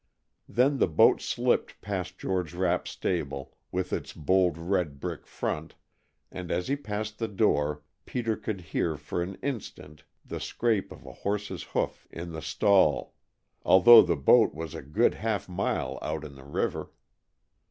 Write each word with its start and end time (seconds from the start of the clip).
Then 0.49 0.79
the 0.79 0.87
boat 0.87 1.21
slipped 1.21 1.79
past 1.79 2.17
George 2.17 2.55
Rapp's 2.55 2.89
stable, 2.89 3.55
with 3.71 3.93
its 3.93 4.13
bold 4.13 4.57
red 4.57 4.99
brick 4.99 5.27
front, 5.27 5.75
and 6.31 6.49
as 6.49 6.69
he 6.69 6.75
passed 6.75 7.19
the 7.19 7.27
door, 7.27 7.83
Peter 8.07 8.35
could 8.35 8.61
hear 8.61 8.97
for 8.97 9.21
an 9.21 9.35
instant 9.43 10.03
the 10.25 10.39
scrape 10.39 10.91
of 10.91 11.05
a 11.05 11.13
horse's 11.13 11.61
hoof 11.61 12.07
in 12.09 12.31
the 12.31 12.41
stall, 12.41 13.13
although 13.61 14.01
the 14.01 14.15
boat 14.17 14.55
was 14.55 14.73
a 14.73 14.81
good 14.81 15.13
half 15.13 15.47
mile 15.47 15.99
out 16.01 16.23
in 16.25 16.33
the 16.33 16.45
river. 16.45 16.89